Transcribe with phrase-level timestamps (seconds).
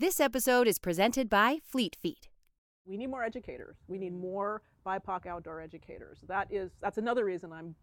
[0.00, 2.30] This episode is presented by Fleet Feet.
[2.86, 3.76] We need more educators.
[3.86, 6.24] We need more BIPOC outdoor educators.
[6.26, 7.74] That is that's another reason I'm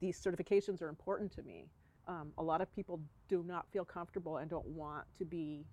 [0.00, 1.68] these certifications are important to me.
[2.08, 2.98] Um, a lot of people
[3.28, 5.66] do not feel comfortable and don't want to be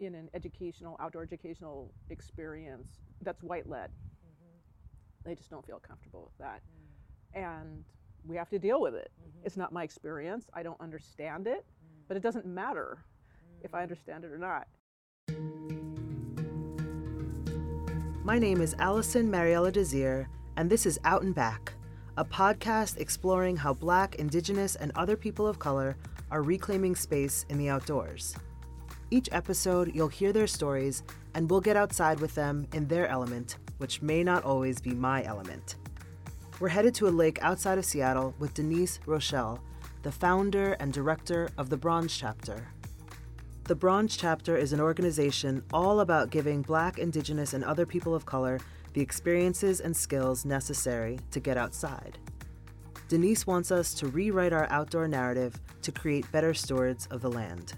[0.00, 3.88] in an educational outdoor educational experience that's white led.
[3.88, 5.30] Mm-hmm.
[5.30, 7.42] They just don't feel comfortable with that, mm.
[7.42, 7.84] and
[8.26, 9.12] we have to deal with it.
[9.18, 9.46] Mm-hmm.
[9.46, 10.50] It's not my experience.
[10.52, 12.02] I don't understand it, mm.
[12.06, 12.98] but it doesn't matter
[13.64, 14.66] if I understand it or not.
[18.24, 21.72] My name is Alison Mariella Désir, and this is Out and Back,
[22.16, 25.96] a podcast exploring how Black, Indigenous, and other people of color
[26.30, 28.36] are reclaiming space in the outdoors.
[29.10, 31.02] Each episode, you'll hear their stories,
[31.34, 35.24] and we'll get outside with them in their element, which may not always be my
[35.24, 35.76] element.
[36.60, 39.60] We're headed to a lake outside of Seattle with Denice Rochelle,
[40.02, 42.71] the founder and director of the Bronze Chapter.
[43.64, 48.26] The Bronze Chapter is an organization all about giving Black, Indigenous, and other people of
[48.26, 48.58] color
[48.92, 52.18] the experiences and skills necessary to get outside.
[53.06, 57.74] Denice wants us to rewrite our outdoor narrative to create better stewards of the land.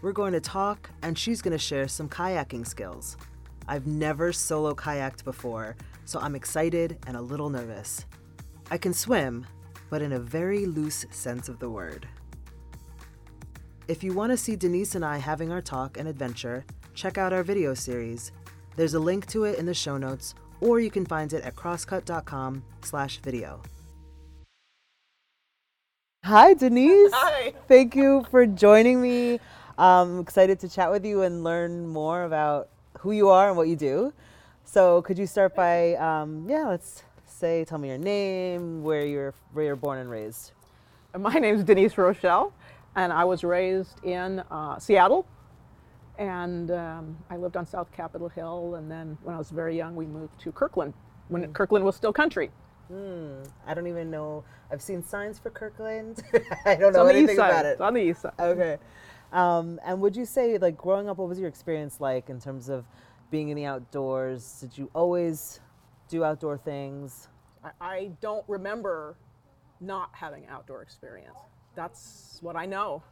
[0.00, 3.18] We're going to talk, and she's going to share some kayaking skills.
[3.68, 5.76] I've never solo kayaked before,
[6.06, 8.06] so I'm excited and a little nervous.
[8.70, 9.46] I can swim,
[9.90, 12.08] but in a very loose sense of the word.
[13.92, 17.30] If you want to see Denice and I having our talk and adventure, check out
[17.30, 18.32] our video series.
[18.74, 21.56] There's a link to it in the show notes, or you can find it at
[21.56, 23.60] crosscut.com slash video.
[26.24, 27.12] Hi, Denice.
[27.12, 27.52] Hi.
[27.68, 29.38] Thank you for joining me.
[29.76, 32.70] I'm excited to chat with you and learn more about
[33.00, 34.14] who you are and what you do.
[34.64, 39.34] So, could you start by, um, yeah, let's say, tell me your name, where you're,
[39.52, 40.52] where you're born and raised.
[41.18, 42.54] My name is Denice Rochelle,
[42.96, 45.26] and I was raised in uh, Seattle.
[46.18, 49.96] And um, I lived on South Capitol Hill, and then when I was very young,
[49.96, 50.92] we moved to Kirkland,
[51.28, 52.50] when Kirkland was still country.
[52.88, 53.42] Hmm.
[53.66, 54.44] I don't even know.
[54.70, 56.22] I've seen signs for Kirkland.
[56.66, 57.48] I don't It's know on the anything east side.
[57.50, 57.68] about it.
[57.70, 58.32] It's on the east side.
[58.38, 58.76] Okay.
[59.32, 62.68] Um, and would you say, like, growing up, what was your experience like in terms
[62.68, 62.84] of
[63.30, 64.58] being in the outdoors?
[64.60, 65.60] Did you always
[66.08, 67.28] do outdoor things?
[67.64, 69.16] I, I don't remember
[69.80, 71.38] not having outdoor experience.
[71.74, 73.02] That's what I know.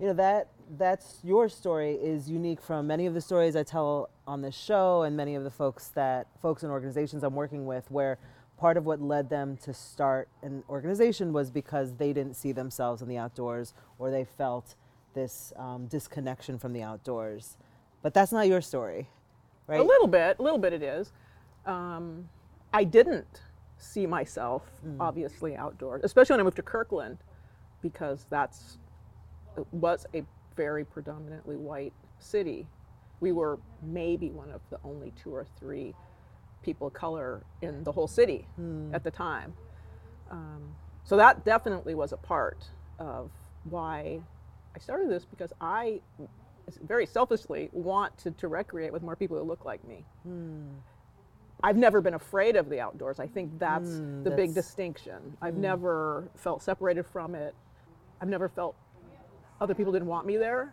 [0.00, 4.10] You know that that's your story is unique from many of the stories I tell
[4.26, 7.90] on this show and many of the folks that folks and organizations I'm working with
[7.90, 8.18] where
[8.58, 13.02] part of what led them to start an organization was because they didn't see themselves
[13.02, 14.74] in the outdoors or they felt
[15.14, 17.56] this um, disconnection from the outdoors.
[18.02, 19.08] But that's not your story,
[19.66, 19.80] right?
[19.80, 21.12] A little bit, a little bit it is.
[21.66, 22.28] Um,
[22.72, 23.40] I didn't
[23.78, 25.00] see myself hmm.
[25.00, 27.18] obviously outdoors, especially when I moved to Kirkland,
[27.80, 28.78] because that's
[29.56, 30.22] it was a
[30.56, 32.66] very predominantly white city.
[33.20, 35.94] We were maybe one of the only two or three
[36.62, 38.94] people of color in the whole city hmm.
[38.94, 39.54] at the time.
[40.30, 40.74] Um,
[41.04, 42.68] so that definitely was a part
[42.98, 43.30] of
[43.64, 44.20] why
[44.74, 46.00] I started this because I
[46.82, 50.04] very selfishly want to, to recreate with more people who look like me.
[50.24, 50.66] Hmm.
[51.62, 53.18] I've never been afraid of the outdoors.
[53.18, 55.36] I think that's Mm, the big distinction.
[55.42, 57.54] I've never felt separated from it.
[58.20, 58.76] I've never felt
[59.60, 60.72] other people didn't want me there.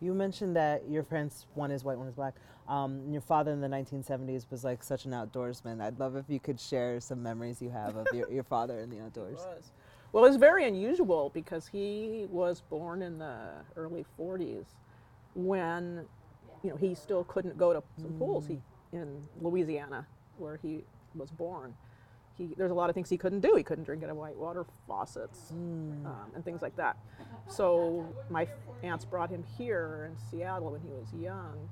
[0.00, 2.34] You mentioned that your parents, one is white, one is black.
[2.68, 5.80] Um, your father in the 1970s was like such an outdoorsman.
[5.80, 8.88] I'd love if you could share some memories you have of your, your father in
[8.90, 9.38] the outdoors.
[9.38, 9.72] was.
[10.12, 14.66] Well, it's very unusual because he was born in the early 40s
[15.34, 16.06] when,
[16.62, 18.60] you know, he still couldn't go to some pools he,
[18.92, 20.06] in Louisiana
[20.40, 20.84] where he
[21.14, 21.74] was born.
[22.36, 23.54] He, there's a lot of things he couldn't do.
[23.54, 26.06] He couldn't drink out of whitewater faucets mm.
[26.06, 26.96] um, and things like that.
[27.48, 28.48] So my
[28.82, 31.68] aunts brought him here in Seattle when he was young.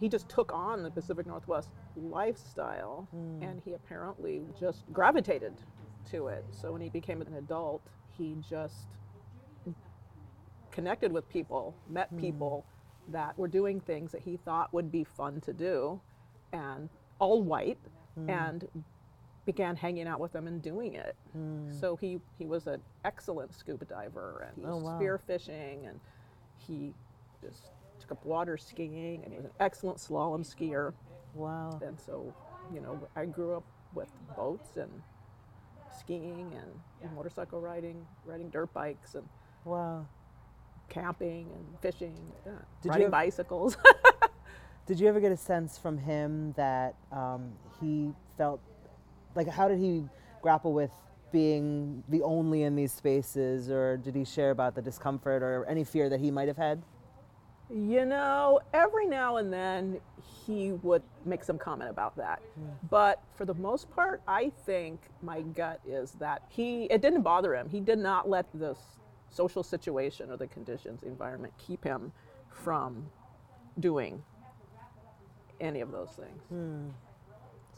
[0.00, 3.42] He just took on the Pacific Northwest lifestyle, mm.
[3.42, 5.52] and he apparently just gravitated
[6.10, 6.44] to it.
[6.50, 7.82] So when he became an adult,
[8.16, 8.86] he just
[10.70, 12.20] connected with people, met hmm.
[12.20, 12.64] people
[13.08, 16.00] that were doing things that he thought would be fun to do,
[16.52, 17.78] and all white,
[18.18, 18.28] Mm.
[18.28, 18.68] and
[19.46, 21.16] began hanging out with them and doing it.
[21.36, 21.78] Mm.
[21.80, 24.96] So he, he was an excellent scuba diver, and he was Oh, wow.
[24.98, 26.00] spear fishing, and
[26.58, 26.92] he
[27.42, 27.70] just
[28.00, 30.92] took up water skiing, and he was an excellent slalom skier.
[31.34, 31.80] Wow.
[31.84, 32.32] And so,
[32.74, 33.64] you know, I grew up
[33.94, 34.90] with boats and
[35.98, 39.26] skiing and motorcycle riding, riding dirt bikes and
[39.64, 40.06] Wow.
[40.88, 42.14] camping and fishing,
[42.46, 42.52] yeah,
[42.82, 43.76] Did you riding bicycles.
[44.90, 48.60] Did you ever get a sense from him that um, he felt
[49.36, 50.02] like how did he
[50.42, 50.90] grapple with
[51.30, 55.84] being the only in these spaces, or did he share about the discomfort or any
[55.84, 56.82] fear that he might have had?
[57.72, 60.00] You know, every now and then
[60.44, 62.42] he would make some comment about that.
[62.90, 67.54] But for the most part, I think my gut is that he, it didn't bother
[67.54, 67.68] him.
[67.68, 68.78] He did not let this
[69.30, 72.10] social situation or the conditions, the environment keep him
[72.50, 73.06] from
[73.78, 74.20] doing
[75.60, 76.42] any of those things.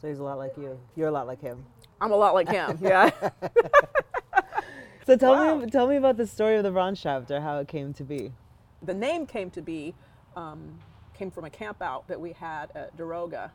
[0.01, 0.79] So he's a lot like you.
[0.95, 1.63] You're a lot like him.
[2.01, 3.09] I'm a lot like him, yeah.
[5.05, 5.55] So tell Wow.
[5.57, 8.31] me, tell me about the story of the Bronze chapter, how it came to be.
[8.81, 9.93] the name came to be
[10.35, 10.77] um,
[11.13, 13.51] came from a camp out that we had at Daroga.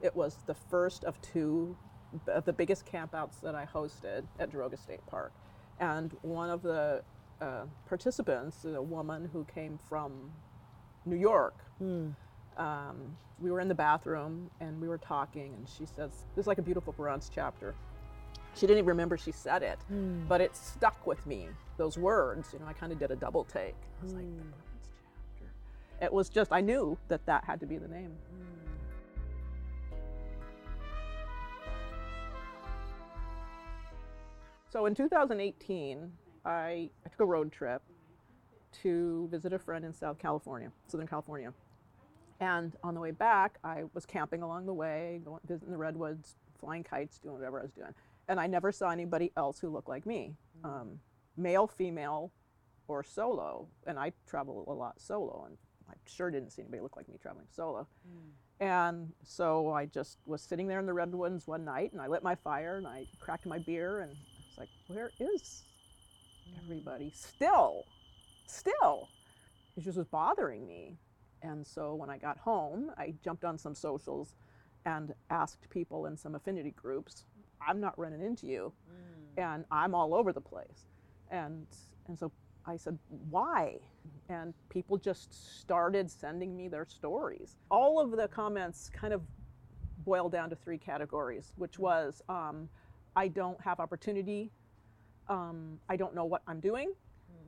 [0.00, 1.76] It was the first of two
[2.28, 5.32] of the biggest campouts that I hosted at Daroga State Park.
[5.80, 7.02] And one of the
[7.42, 10.30] uh, participants, a woman who came from
[11.04, 11.54] New York,
[12.56, 16.46] um, we were in the bathroom and we were talking, and she says, This is
[16.46, 17.74] like a beautiful bronze chapter.
[18.54, 20.26] She didn't even remember she said it, hmm.
[20.26, 21.48] but it stuck with me.
[21.76, 23.74] Those words, you know, I kind of did a double take.
[24.00, 24.48] I was like, the hmm.
[24.48, 24.88] bronze
[25.38, 26.04] chapter.
[26.04, 28.12] It was just, I knew that that had to be the name.
[28.30, 28.56] Hmm.
[34.70, 36.12] So in 2018,
[36.44, 37.82] I, I took a road trip
[38.82, 41.52] to visit a friend in South California, Southern California.
[42.40, 46.36] And on the way back, I was camping along the way, going visiting the redwoods,
[46.60, 47.94] flying kites, doing whatever I was doing.
[48.28, 50.68] And I never saw anybody else who looked like me, mm.
[50.68, 51.00] um,
[51.36, 52.32] male, female,
[52.88, 53.68] or solo.
[53.86, 55.56] And I travel a lot solo, and
[55.88, 57.86] I sure didn't see anybody look like me traveling solo.
[58.06, 58.30] Mm.
[58.58, 62.22] And so I just was sitting there in the redwoods one night, and I lit
[62.22, 64.14] my fire, and I cracked my beer, and I
[64.48, 65.62] was like, "Where is
[66.48, 66.64] mm.
[66.64, 67.12] everybody?
[67.14, 67.84] Still,
[68.46, 69.08] still."
[69.76, 70.96] It just was bothering me.
[71.46, 74.34] And so when I got home, I jumped on some socials
[74.84, 77.24] and asked people in some affinity groups,
[77.66, 78.72] I'm not running into you.
[79.38, 80.86] And I'm all over the place.
[81.30, 81.66] And
[82.08, 82.30] and so
[82.66, 82.98] I said,
[83.30, 83.78] why?
[84.28, 87.56] And people just started sending me their stories.
[87.70, 89.22] All of the comments kind of
[90.04, 92.68] boiled down to three categories, which was um,
[93.14, 94.50] I don't have opportunity,
[95.28, 96.92] um, I don't know what I'm doing,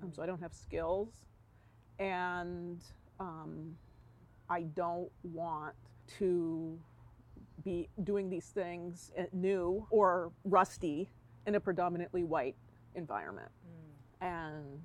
[0.02, 1.08] um, so I don't have skills,
[1.98, 2.82] and
[3.20, 3.76] um,
[4.50, 5.74] I don't want
[6.18, 6.78] to
[7.64, 11.10] be doing these things uh, new or rusty
[11.46, 12.56] in a predominantly white
[12.94, 13.50] environment.
[14.20, 14.80] And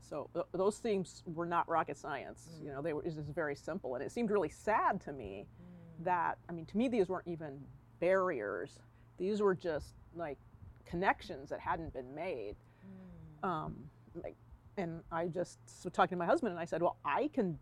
[0.00, 2.48] so th- those themes were not rocket science.
[2.62, 5.46] You know, they were just very simple, and it seemed really sad to me
[6.00, 7.60] that I mean, to me, these weren't even
[8.00, 8.80] barriers.
[9.18, 10.38] These were just like
[10.84, 12.56] connections that hadn't been made.
[13.42, 13.76] Um,
[14.14, 14.36] like,
[14.76, 17.58] and I just was talking to my husband, and I said, "Well, I can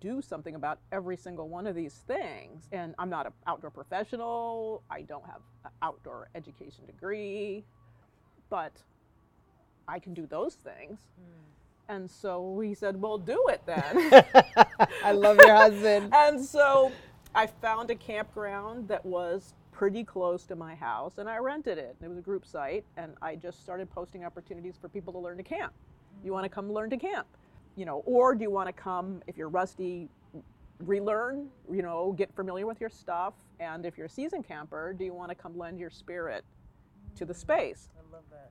[0.00, 2.68] do something about every single one of these things.
[2.72, 4.82] And I'm not an outdoor professional.
[4.90, 7.64] I don't have an outdoor education degree,
[8.50, 8.72] but
[9.86, 11.92] I can do those things." Hmm.
[11.94, 14.24] And so he said, "Well, do it then."
[15.04, 16.10] I love your husband.
[16.14, 16.92] and so
[17.34, 21.94] I found a campground that was pretty close to my house and I rented it.
[22.02, 25.36] It was a group site and I just started posting opportunities for people to learn
[25.36, 25.72] to camp.
[26.24, 27.28] You want to come learn to camp?
[27.78, 30.10] You know, or do you want to come if you're rusty
[30.84, 35.04] relearn, you know, get familiar with your stuff and if you're a seasoned camper, do
[35.04, 36.44] you want to come lend your spirit
[37.16, 37.90] to the space?
[37.98, 38.50] I love that.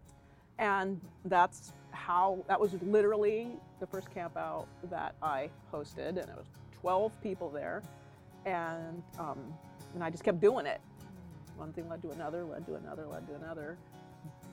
[0.59, 6.35] and that's how that was literally the first camp out that I hosted, and it
[6.37, 6.47] was
[6.81, 7.83] 12 people there,
[8.45, 9.39] and um,
[9.95, 10.81] and I just kept doing it.
[11.57, 13.77] One thing led to another, led to another, led to another.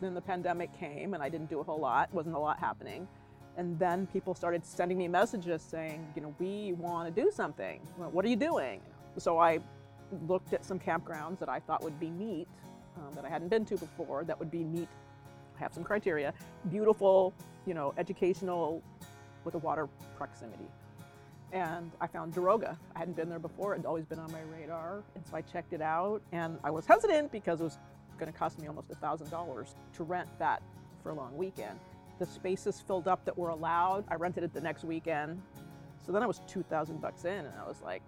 [0.00, 2.12] Then the pandemic came, and I didn't do a whole lot.
[2.12, 3.08] wasn't a lot happening,
[3.56, 7.80] and then people started sending me messages saying, you know, we want to do something.
[7.96, 8.80] What are you doing?
[9.16, 9.60] So I
[10.26, 12.48] looked at some campgrounds that I thought would be neat,
[12.96, 14.88] um, that I hadn't been to before, that would be neat
[15.56, 16.34] I have some criteria.
[16.70, 17.32] Beautiful,
[17.66, 18.82] you know, educational
[19.44, 20.66] with a water proximity.
[21.52, 22.76] And I found Daroga.
[22.96, 25.02] I hadn't been there before, it had always been on my radar.
[25.14, 27.78] And so I checked it out and I was hesitant because it was
[28.18, 30.62] going to cost me almost $1,000 to rent that
[31.02, 31.78] for a long weekend.
[32.18, 34.04] The spaces filled up that were allowed.
[34.08, 35.40] I rented it the next weekend.
[36.06, 38.02] So then I was 2,000 bucks in and I was like,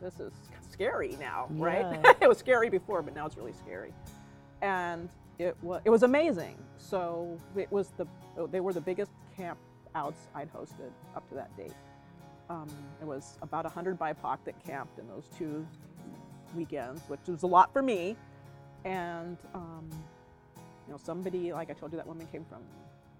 [0.00, 0.32] this is
[0.70, 2.00] scary now, right?
[2.20, 3.92] It was scary before, but now it's really scary.
[4.62, 6.56] And it was it was amazing.
[6.78, 8.06] So it was the
[8.50, 9.58] they were the biggest camp
[9.94, 11.72] outs I'd hosted up to that date.
[12.48, 12.68] Um,
[13.00, 15.66] it was about 100 BIPOC that camped in those two
[16.54, 18.16] weekends, which was a lot for me.
[18.84, 19.88] And um,
[20.86, 22.60] you know, somebody like I told you, that woman came from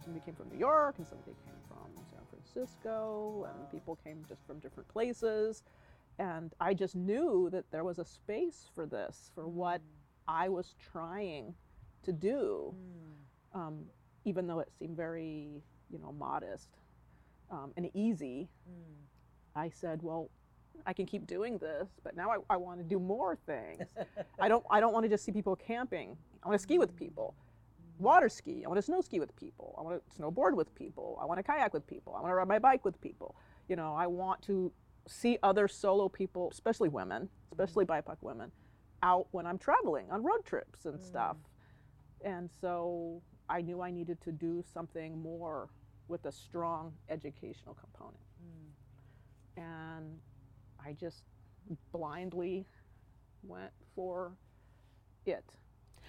[0.02, 4.44] somebody came from New York, and somebody came from San Francisco, and people came just
[4.46, 5.62] from different places.
[6.18, 9.80] And I just knew that there was a space for this, for what
[10.28, 11.54] I was trying
[12.02, 12.74] to do,
[13.54, 13.84] um,
[14.24, 16.68] even though it seemed very, you know, modest
[17.50, 18.48] um, and easy.
[19.56, 20.30] I said, well,
[20.86, 23.82] I can keep doing this, but now I, I want to do more things.
[24.38, 26.16] I don't I don't want to just see people camping.
[26.42, 27.34] I want to ski with people.
[28.00, 28.62] Water ski.
[28.64, 29.76] I want to snow ski with people.
[29.78, 31.18] I want to snowboard with people.
[31.20, 32.14] I want to kayak with people.
[32.16, 33.36] I want to ride my bike with people.
[33.68, 34.72] You know, I want to
[35.06, 38.10] see other solo people, especially women, especially mm-hmm.
[38.10, 38.50] BIPOC women,
[39.02, 41.06] out when I'm traveling on road trips and mm.
[41.06, 41.36] stuff.
[42.24, 45.68] And so I knew I needed to do something more
[46.08, 48.20] with a strong educational component.
[49.58, 49.62] Mm.
[49.62, 50.18] And
[50.84, 51.24] I just
[51.92, 52.66] blindly
[53.42, 54.32] went for
[55.26, 55.44] it.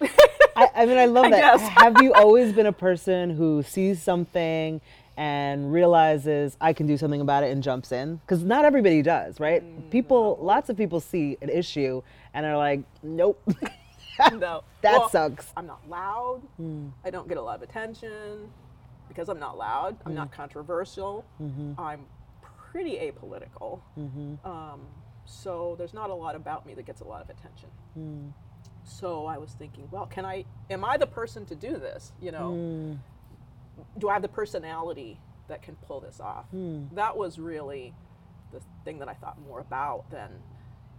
[0.56, 1.60] I, I mean, I love I that.
[1.60, 4.80] Have you always been a person who sees something
[5.16, 8.16] and realizes I can do something about it and jumps in?
[8.16, 9.62] Because not everybody does, right?
[9.62, 12.02] Mm, People, lots of people see an issue
[12.34, 13.40] and are like, nope,
[14.32, 14.64] no.
[14.82, 15.52] that Well, sucks.
[15.56, 16.42] I'm not loud.
[16.60, 16.92] Mm.
[17.04, 18.50] I don't get a lot of attention
[19.08, 19.96] because I'm not loud.
[20.06, 20.34] I'm not mm.
[20.34, 21.24] controversial.
[21.42, 21.78] Mm-hmm.
[21.78, 22.00] I'm
[22.70, 23.80] pretty apolitical.
[23.98, 24.46] Mm-hmm.
[24.48, 24.80] Um,
[25.26, 27.68] so there's not a lot about me that gets a lot of attention.
[27.98, 28.32] Mm.
[28.84, 30.44] So I was thinking, well, can I?
[30.70, 32.12] Am I the person to do this?
[32.20, 32.98] You know, mm.
[33.98, 36.46] do I have the personality that can pull this off?
[36.50, 36.84] Hmm.
[36.92, 37.94] That was really
[38.52, 40.30] the thing that I thought more about than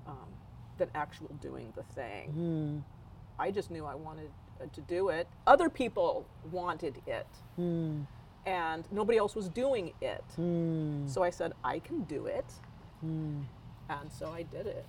[0.08, 0.30] um,
[0.78, 2.30] than actual doing the thing.
[2.32, 2.80] Hmm.
[3.42, 4.30] I just knew I wanted
[4.62, 5.28] uh, to do it.
[5.48, 8.02] Other people wanted it, hmm.
[8.46, 10.24] and nobody else was doing it.
[11.08, 12.46] So I said, I can do it,
[13.90, 14.86] and so I did it.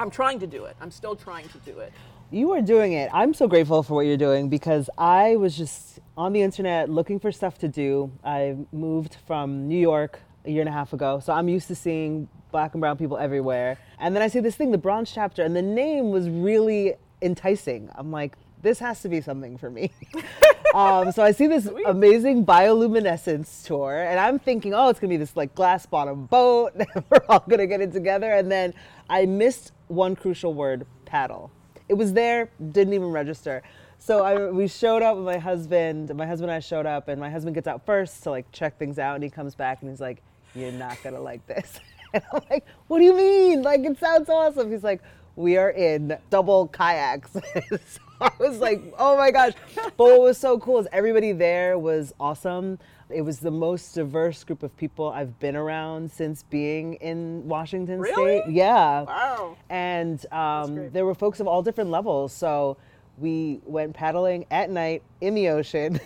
[0.00, 0.76] I'm trying to do it.
[0.80, 1.92] I'm still trying to do it.
[2.30, 3.10] You are doing it.
[3.12, 7.20] I'm so grateful for what you're doing because I was just on the internet looking
[7.20, 8.10] for stuff to do.
[8.24, 11.74] I moved from New York a year and a half ago, so I'm used to
[11.74, 13.76] seeing black and brown people everywhere.
[13.98, 17.90] And then I see this thing, the Bronze Chapter, and the name was really enticing.
[17.94, 19.90] I'm like, this has to be something for me.
[20.74, 25.18] um, so I see this amazing bioluminescence tour, and I'm thinking, oh, it's gonna be
[25.18, 26.72] this like glass bottom boat.
[27.10, 28.32] We're all gonna get it together.
[28.32, 28.72] And then
[29.10, 31.50] I missed one crucial word paddle.
[31.88, 33.62] It was there, didn't even register.
[33.98, 36.14] So I, we showed up with my husband.
[36.14, 38.78] My husband and I showed up, and my husband gets out first to like check
[38.78, 40.22] things out, and he comes back and he's like,
[40.54, 41.78] "You're not gonna like this."
[42.12, 43.62] And I'm like, "What do you mean?
[43.62, 45.00] Like it sounds awesome." He's like,
[45.36, 47.30] "We are in double kayaks."
[47.70, 51.78] so I was like, "Oh my gosh!" But what was so cool is everybody there
[51.78, 52.80] was awesome.
[53.12, 58.00] It was the most diverse group of people I've been around since being in Washington
[58.00, 58.40] Really?
[58.42, 58.52] State.
[58.52, 59.56] Yeah Wow.
[59.68, 62.32] and um, there were folks of all different levels.
[62.32, 62.76] So
[63.18, 66.00] we went paddling at night in the ocean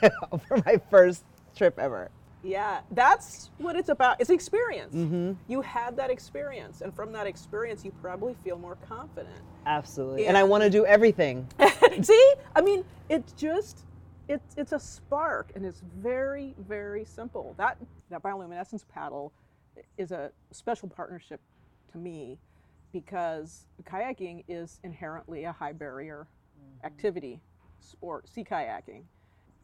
[0.48, 2.10] for my first trip ever.
[2.42, 4.20] Yeah, that's what it's about.
[4.20, 4.94] It's experience.
[5.48, 9.34] You had that experience, and from that experience, you probably feel more confident.
[9.66, 10.26] Absolutely.
[10.28, 11.48] And I want to do everything.
[12.02, 13.84] See, I mean, it's just
[14.28, 17.54] it's it's a spark, and it's very very simple.
[17.58, 17.78] That
[18.10, 19.32] that bioluminescence paddle
[19.98, 21.40] is a special partnership
[21.92, 22.38] to me
[22.92, 26.26] because kayaking is inherently a high barrier
[26.84, 27.40] activity
[27.80, 29.02] sport, sea kayaking,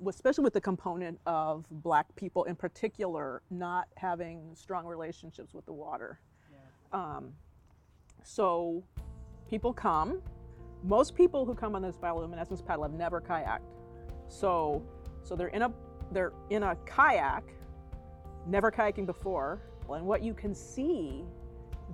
[0.07, 5.73] especially with the component of black people in particular not having strong relationships with the
[5.73, 6.21] water.
[6.93, 7.33] Um,
[8.23, 8.85] so
[9.49, 10.21] people come.
[10.85, 13.61] Most people who come on this bioluminescence paddle have never kayaked.
[14.33, 14.83] So,
[15.23, 15.73] so they're in a
[16.11, 17.45] they're in a kayak,
[18.47, 19.61] never kayaking before,
[19.91, 21.25] and what you can see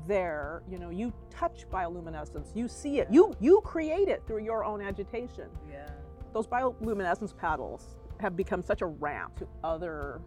[0.07, 4.65] there, you know, you touch bioluminescence, you see it, you you create it through your
[4.65, 5.49] own agitation.
[5.71, 5.89] Yeah.
[6.33, 10.21] Those bioluminescence paddles have become such a ramp to other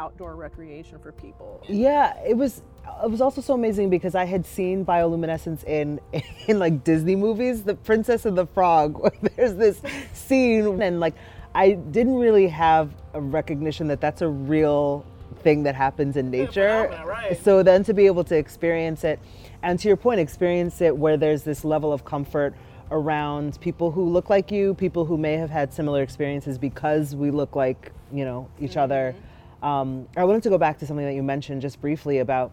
[0.00, 1.62] outdoor recreation for people.
[1.68, 2.62] Yeah, it was.
[3.04, 6.00] It was also so amazing because I had seen bioluminescence in
[6.48, 8.98] in like Disney movies, The Princess and the Frog.
[8.98, 9.80] Where there's this
[10.12, 11.14] scene, and like
[11.54, 15.04] I didn't really have a recognition that that's a real
[15.42, 16.86] thing that happens in nature.
[16.88, 17.42] phenomena, right.
[17.42, 19.18] So then to be able to experience it,
[19.62, 22.54] and to your point, experience it where there's this level of comfort
[22.90, 27.30] around people who look like you, people who may have had similar experiences because we
[27.30, 29.14] look like you know each other.
[29.62, 32.52] Um, I wanted to go back to something that you mentioned just briefly about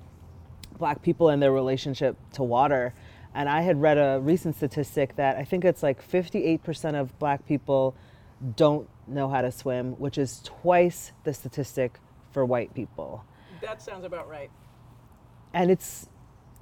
[0.78, 2.94] black people and their relationship to water.
[3.34, 7.46] And I had read a recent statistic that I think it's like 58% of black
[7.48, 7.96] people
[8.56, 12.00] don't know how to swim, which is twice the statistic
[12.32, 13.26] for white people.
[13.62, 14.50] That sounds about right.
[15.54, 16.08] And it's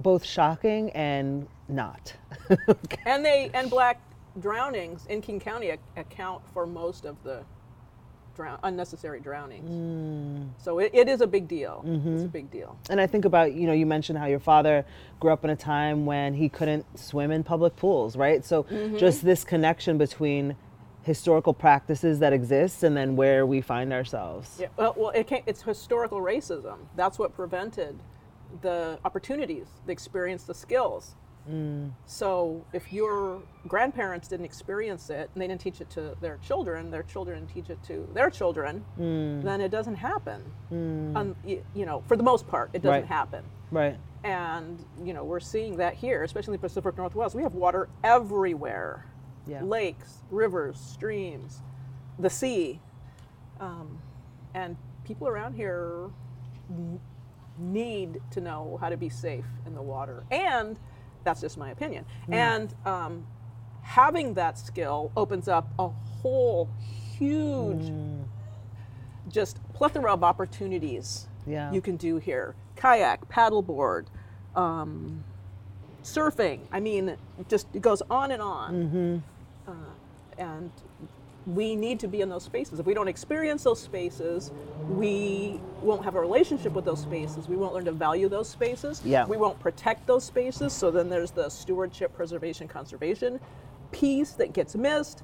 [0.00, 2.14] both shocking and not.
[3.06, 4.00] And they and black
[4.40, 7.42] drownings in King County account for most of the
[8.38, 9.68] drown, unnecessary drownings.
[9.68, 10.50] Mm.
[10.62, 11.82] So it, it is a big deal.
[11.84, 12.26] It's a mm-hmm.
[12.26, 12.78] big deal.
[12.88, 14.86] and I think about, you know, you mentioned how your father
[15.20, 18.44] grew up in a time when he couldn't swim in public pools, right?
[18.44, 18.96] So mm-hmm.
[18.96, 20.56] just this connection between
[21.08, 24.58] historical practices that exist and then where we find ourselves.
[24.60, 26.76] Yeah, well, well it can't, it's historical racism.
[26.96, 27.98] That's what prevented
[28.60, 31.16] the opportunities, the experience, the skills.
[32.04, 36.90] So if your grandparents didn't experience it and they didn't teach it to their children,
[36.90, 40.42] their children didn't teach it to their children, then it doesn't happen.
[40.70, 43.06] Um, y- you know, for the most part, it doesn't Right.
[43.06, 43.44] happen.
[43.70, 43.96] Right.
[44.24, 47.34] And you know, we're seeing that here, especially in the Pacific Northwest.
[47.34, 49.06] We have water everywhere,
[49.48, 49.62] Yeah.
[49.62, 51.62] lakes, rivers, streams,
[52.18, 52.80] the sea,
[53.60, 53.98] um,
[54.54, 56.10] and people around here
[57.58, 60.22] need to know how to be safe in the water.
[60.30, 60.78] And
[61.24, 62.04] that's just my opinion.
[62.30, 63.26] And um,
[63.82, 66.68] having that skill opens up a whole
[67.18, 67.92] huge,
[69.28, 71.72] just plethora of opportunities Yeah.
[71.72, 74.06] you can do here kayak, paddleboard,
[74.54, 75.24] um,
[76.04, 76.60] surfing.
[76.70, 77.16] I mean,
[77.48, 79.22] just it goes on and on.
[79.24, 79.37] Uh,
[80.38, 80.70] and
[81.46, 82.78] we need to be in those spaces.
[82.78, 84.52] If we don't experience those spaces,
[84.88, 87.48] we won't have a relationship with those spaces.
[87.48, 89.00] We won't learn to value those spaces.
[89.04, 89.24] Yeah.
[89.26, 90.72] We won't protect those spaces.
[90.72, 93.40] So then there's the stewardship, preservation, conservation
[93.92, 95.22] piece that gets missed.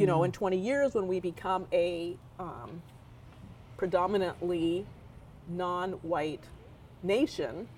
[0.00, 2.82] You know, in 20 years, when we become a um,
[3.76, 4.84] predominantly
[5.48, 6.42] non-white
[7.04, 7.68] nation,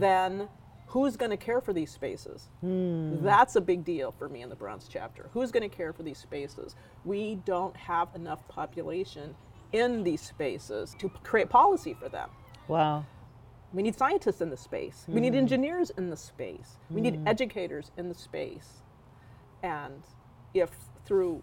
[0.00, 0.48] then
[0.96, 2.48] who's going to care for these spaces?
[2.62, 3.22] Hmm.
[3.22, 5.28] That's a big deal for me in the Bronze chapter.
[5.34, 6.74] Who's going to care for these spaces?
[7.04, 9.34] We don't have enough population
[9.74, 12.30] in these spaces to create policy for them.
[12.66, 13.04] Wow.
[13.74, 15.04] We need scientists in the space.
[15.06, 15.40] We need hmm.
[15.40, 16.78] engineers in the space.
[16.88, 17.28] We need hmm.
[17.28, 18.80] educators in the space.
[19.62, 20.02] And
[20.54, 20.70] if
[21.04, 21.42] through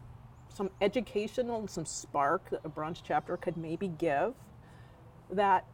[0.49, 4.33] some educational, some spark that a Bronze chapter could maybe give,
[5.31, 5.67] that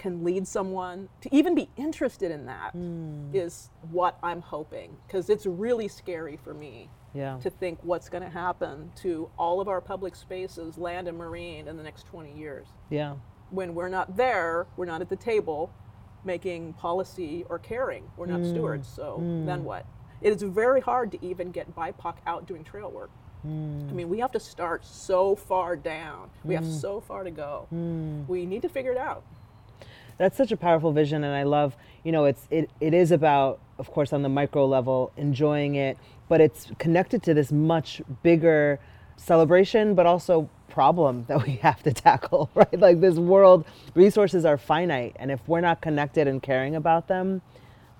[0.00, 3.28] can lead someone to even be interested in that, hmm.
[3.34, 4.96] is what I'm hoping.
[5.06, 7.36] Because it's really scary for me Yeah.
[7.42, 11.68] to think what's going to happen to all of our public spaces, land and marine,
[11.68, 13.16] in the next 20 years Yeah.
[13.50, 15.70] when we're not there, we're not at the table
[16.24, 18.10] making policy or caring.
[18.16, 18.50] We're not hmm.
[18.50, 18.88] stewards.
[18.88, 19.44] So hmm.
[19.44, 19.84] then what?
[20.22, 23.10] It is very hard to even get BIPOC out doing trail work.
[23.42, 26.28] I mean, we have to start so far down.
[26.44, 27.66] We have so far to go.
[28.28, 29.24] We need to figure it out.
[30.20, 33.58] That's such a powerful vision and I love, you know, it's it, it is about
[33.78, 35.96] of course on the micro level enjoying it,
[36.28, 38.78] but it's connected to this much bigger
[39.16, 42.78] celebration but also problem that we have to tackle, right?
[42.78, 47.40] Like this world resources are finite and if we're not connected and caring about them,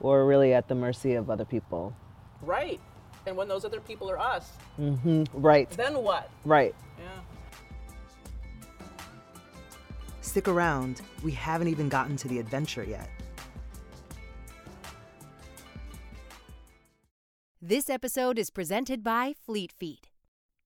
[0.00, 1.96] we're really at the mercy of other people.
[2.42, 2.80] Right.
[3.26, 5.24] And when those other people are us, mm-hmm.
[5.32, 5.70] Right.
[5.70, 6.28] then what?
[6.44, 6.74] Right.
[10.30, 11.02] Stick around.
[11.24, 13.10] We haven't even gotten to the adventure yet.
[17.60, 20.08] This episode is presented by Fleet Feet.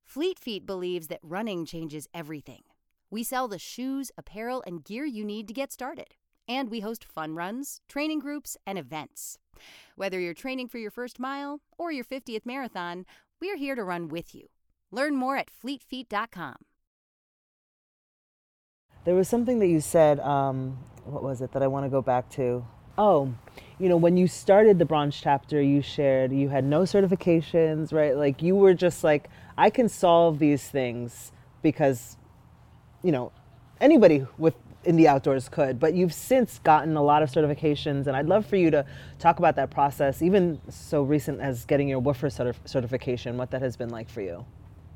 [0.04, 2.64] Fleet Feet believes that running changes everything.
[3.10, 6.14] We sell the shoes, apparel, and gear you need to get started.
[6.46, 9.38] And we host fun runs, training groups, and events.
[9.96, 13.06] Whether you're training for your first mile or your 50th marathon,
[13.40, 14.48] we're here to run with you.
[14.90, 16.56] Learn more at fleetfeet.com.
[19.04, 22.00] There was something that you said, um, what was it that I want to go
[22.00, 22.64] back to?
[22.96, 23.34] Oh,
[23.78, 28.16] you know, when you started the bronze chapter, you shared you had no certifications, right?
[28.16, 32.16] Like you were just like, I can solve these things because,
[33.02, 33.32] you know,
[33.80, 38.14] anybody with in the outdoors could, but you've since gotten a lot of certifications, and
[38.14, 38.84] I'd love for you to
[39.18, 43.62] talk about that process, even so recent as getting your WOOFR certif- certification, what that
[43.62, 44.44] has been like for you.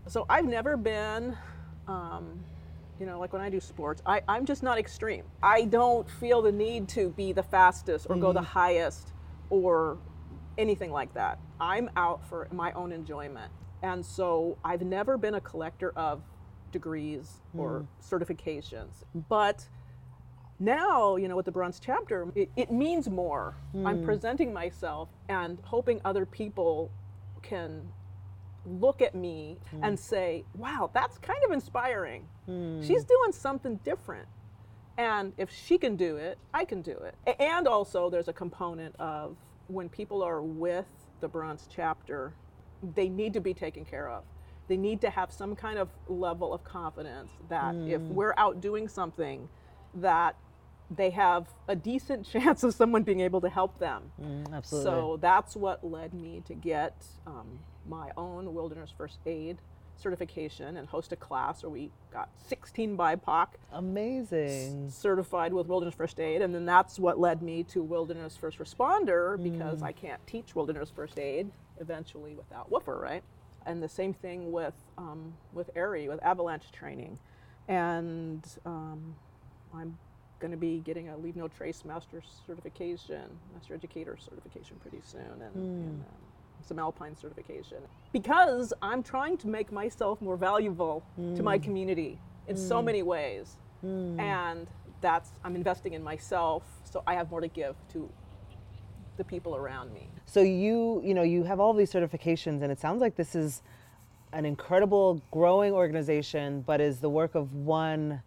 [0.06, 1.36] So I've never been,
[1.86, 2.44] um,
[2.98, 5.24] you know, like when I do sports, I, I'm just not extreme.
[5.42, 8.46] I don't feel the need to be the fastest or go the mm-hmm.
[8.46, 9.12] highest
[9.50, 9.98] or
[10.56, 11.38] anything like that.
[11.60, 13.52] I'm out for my own enjoyment.
[13.82, 16.22] And so I've never been a collector of
[16.72, 17.86] degrees or mm.
[18.04, 19.04] certifications.
[19.28, 19.66] But
[20.58, 23.54] now, you know, with the bronze chapter, it, it means more.
[23.74, 24.04] I'm mm.
[24.04, 26.90] presenting myself and hoping other people
[27.42, 27.88] can
[28.68, 29.84] look at me hmm.
[29.84, 32.26] and say, wow, that's kind of inspiring.
[32.46, 32.82] Hmm.
[32.82, 34.28] She's doing something different.
[34.96, 37.14] And if she can do it, I can do it.
[37.38, 39.36] And also, there's a component of
[39.68, 40.86] when people are with
[41.20, 42.32] the bronze chapter,
[42.94, 44.24] they need to be taken care of.
[44.66, 48.14] They need to have some kind of level of confidence that if hmm.
[48.14, 49.48] we're out doing something,
[49.94, 50.36] that
[50.90, 54.10] they have a decent chance of someone being able to help them.
[54.52, 54.90] absolutely.
[54.90, 59.58] So that's what led me to get um, my own wilderness first aid
[59.96, 64.88] certification and host a class where we got 16 BIPOC Amazing.
[64.90, 66.40] certified with wilderness first aid.
[66.40, 70.92] And then that's what led me to wilderness first responder because I can't teach wilderness
[70.94, 73.24] first aid eventually without WOOFR, right?
[73.68, 77.18] and the same thing with um, with ARI, with avalanche training,
[77.68, 79.14] and um,
[79.74, 79.98] I'm
[80.38, 83.24] going to be getting a Leave No Trace Master certification,
[83.54, 85.60] Master Educator certification pretty soon, and, hmm.
[85.60, 86.04] and um,
[86.66, 87.78] some Alpine certification.
[88.12, 91.64] Because I'm trying to make myself more valuable to my hmm.
[91.64, 92.86] community in so hmm.
[92.86, 94.66] many ways, and
[95.00, 98.10] that's I'm investing in myself so I have more to give to
[99.16, 100.08] the people around me.
[100.26, 103.62] So you, you know, you have all these certifications, and it sounds like this is
[104.32, 108.22] an incredible, growing organization, but is the work of one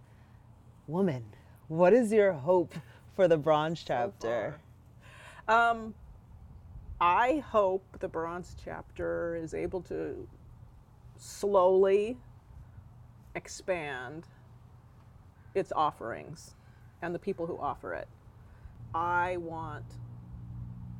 [0.87, 1.23] woman.
[1.71, 2.73] What is your hope
[3.15, 4.59] for the Bronze chapter?
[5.47, 5.93] Um,
[6.99, 10.27] I hope the Bronze chapter is able to
[11.15, 12.17] slowly
[13.35, 14.25] expand
[15.55, 16.55] its offerings
[17.01, 18.09] and the people who offer it.
[18.93, 19.85] I want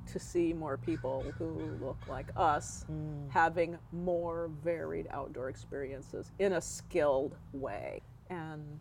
[0.10, 2.86] to see more people who look like us
[3.28, 8.02] having more varied outdoor experiences in a skilled way.
[8.30, 8.80] And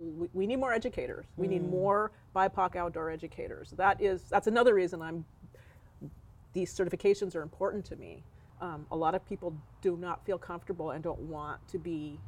[0.00, 1.26] we, we need more educators.
[1.36, 1.70] We need mm.
[1.70, 3.72] more BIPOC outdoor educators.
[3.76, 5.24] That is that's another reason I'm
[6.52, 8.22] these certifications are important to me.
[8.60, 12.18] Um, a lot of people do not feel comfortable and don't want to be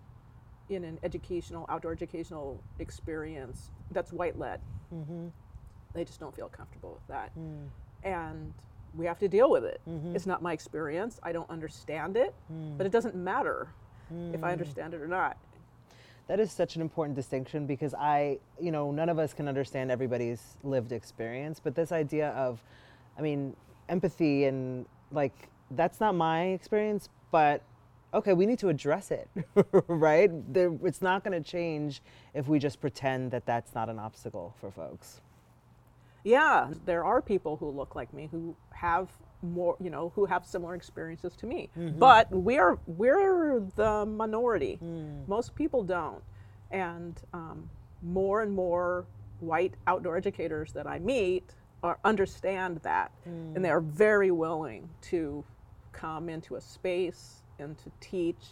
[0.68, 4.60] in an educational, outdoor educational experience that's white led.
[4.94, 5.28] Mm-hmm.
[5.92, 7.32] They just don't feel comfortable with that.
[7.38, 7.68] Mm.
[8.04, 8.54] And
[8.94, 9.80] we have to deal with it.
[9.88, 10.14] Mm-hmm.
[10.14, 11.18] It's not my experience.
[11.22, 12.78] I don't understand it, mm.
[12.78, 13.68] but it doesn't matter
[14.34, 15.38] if I understand it or not.
[16.32, 19.90] That is such an important distinction because I, you know, none of us can understand
[19.90, 22.64] everybody's lived experience, but this idea of,
[23.18, 23.54] I mean,
[23.90, 27.60] empathy and like, that's not my experience, but
[28.14, 29.28] okay, we need to address it,
[29.88, 30.30] right?
[30.54, 32.00] There, it's not going to change
[32.32, 35.20] if we just pretend that that's not an obstacle for folks.
[36.24, 39.10] Yeah, there are people who look like me who have
[39.42, 41.68] more, you know, who have similar experiences to me.
[41.78, 41.98] Mm-hmm.
[41.98, 44.78] But we're we're the minority.
[44.82, 45.26] Mm.
[45.28, 46.22] Most people don't,
[46.70, 47.68] and um,
[48.02, 49.06] more and more
[49.40, 53.62] white outdoor educators that I meet are, understand that, and mm.
[53.62, 55.44] they are very willing to
[55.92, 58.42] come into a space and to teach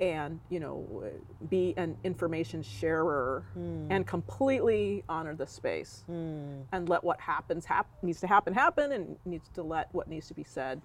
[0.00, 1.04] and you know
[1.48, 3.86] be an information sharer hmm.
[3.90, 6.60] and completely honor the space hmm.
[6.72, 10.26] and let what happens hap- needs to happen happen and needs to let what needs
[10.26, 10.80] to be said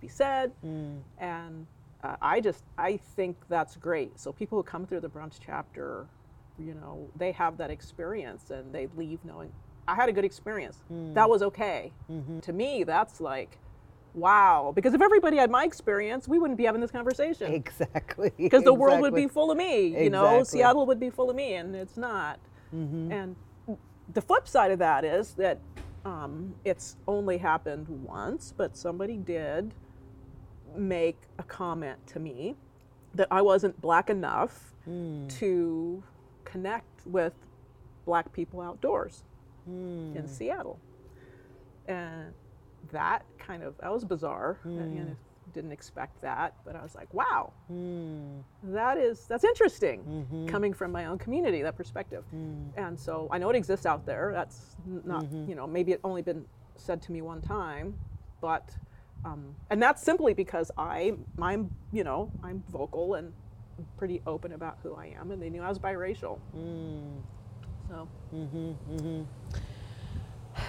[0.00, 0.52] be said.
[0.62, 0.98] Hmm.
[1.18, 1.66] And
[2.02, 4.18] uh, i just i think that's great.
[4.18, 6.06] So people who come through the Bronze chapter
[6.58, 9.50] you know they have that experience and they leave knowing
[9.88, 10.82] i had a good experience.
[11.14, 11.92] That was okay.
[12.10, 12.40] Mm-hmm.
[12.40, 13.58] To me that's like
[14.14, 14.72] wow.
[14.74, 17.52] Because if everybody had my experience we wouldn't be having this conversation.
[17.60, 18.32] Exactly.
[18.36, 20.42] because the world would be full of me you know?
[20.42, 22.38] Seattle would be full of me and it's not.
[22.74, 23.10] Mm-hmm.
[23.10, 23.36] and
[24.12, 25.58] the flip side of that is that
[26.04, 29.74] um, it's only happened once but somebody did
[30.76, 32.54] make a comment to me
[33.12, 34.72] that i wasn't black enough
[35.28, 36.02] to
[36.44, 37.34] connect with
[38.04, 39.24] black people outdoors
[40.16, 40.78] in seattle.
[41.86, 42.32] And
[42.92, 44.58] that kind of that was bizarre.
[44.64, 47.52] I mean, I didn't expect that but i was like wow.
[47.66, 48.38] Hmm.
[48.62, 50.46] That is that's interesting mm-hmm.
[50.46, 52.24] coming from my own community that perspective.
[52.30, 52.68] Hmm.
[52.76, 54.30] And so i know it exists out there.
[54.32, 55.48] That's not mm-hmm.
[55.48, 56.44] you know maybe it only been
[56.76, 57.94] said to me one time
[58.40, 58.70] but
[59.24, 61.12] um, and that's simply because i
[61.42, 63.32] i'm you know i'm vocal and
[63.98, 66.38] pretty open about who i am and they knew i was biracial.
[66.52, 67.18] Hmm.
[67.88, 68.08] So.
[68.32, 69.22] Mm-hmm,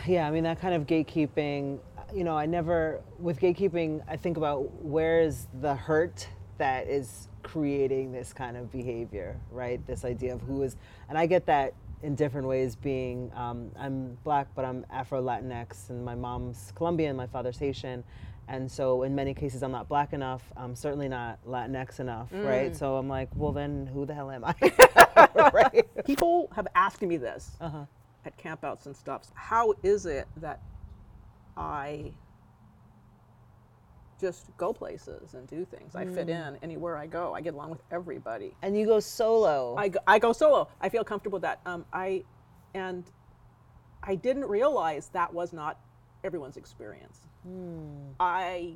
[0.07, 1.79] yeah, I mean that kind of gatekeeping.
[2.13, 4.03] You know, I never with gatekeeping.
[4.07, 9.85] I think about where is the hurt that is creating this kind of behavior, right?
[9.87, 10.75] This idea of who is,
[11.09, 12.75] and I get that in different ways.
[12.75, 18.03] Being um, I'm black, but I'm Afro Latinx, and my mom's Colombian, my father's Haitian,
[18.49, 20.43] and so in many cases I'm not black enough.
[20.57, 22.75] I'm certainly not Latinx enough, right?
[22.75, 24.53] So I'm like, well then, who the hell am I?
[25.53, 26.05] right?
[26.05, 27.85] people have asked me this Uh-huh.
[28.25, 29.31] at campouts and stuff.
[29.33, 30.59] How is it that
[31.57, 32.11] I
[34.21, 35.95] just go places and do things?
[35.95, 36.47] I fit mm.
[36.47, 37.33] in anywhere I go.
[37.33, 38.53] I get along with everybody.
[38.61, 39.75] And you go solo.
[39.77, 40.69] I go, I go solo.
[40.79, 41.59] I feel comfortable with that.
[41.65, 42.23] Um, I
[42.73, 43.03] and
[44.03, 45.79] I didn't realize that was not
[46.23, 47.19] everyone's experience.
[47.43, 48.11] Hmm.
[48.19, 48.75] I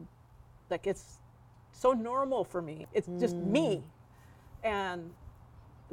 [0.69, 1.19] like it's
[1.71, 2.87] so normal for me.
[2.93, 3.83] It's just me,
[4.63, 4.67] hmm.
[4.67, 5.11] and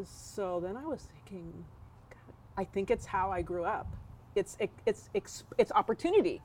[0.04, 1.52] so then I was thinking,
[2.10, 3.86] God, I think it's how I grew up.
[4.34, 6.40] It's it, it's it's it's opportunity,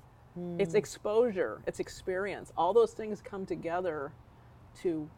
[0.59, 2.51] it's exposure, it's experience.
[2.57, 4.11] All those things come together
[4.81, 5.09] to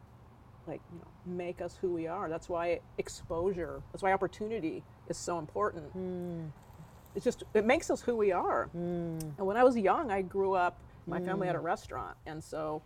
[0.66, 2.28] like you know make us who we are.
[2.28, 3.82] That's why exposure.
[3.92, 5.86] That's why opportunity is so important.
[7.14, 8.68] It's just it makes us who we are.
[9.38, 10.78] And when I was young, I grew up.
[11.06, 12.82] My family had a restaurant, and so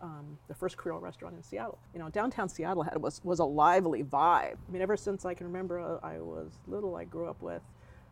[0.00, 1.78] um, the first Creole restaurant in Seattle.
[1.92, 4.56] You know, downtown Seattle had was was a lively vibe.
[4.68, 6.96] I mean, ever since I can remember, uh, I was little.
[6.96, 7.62] I grew up with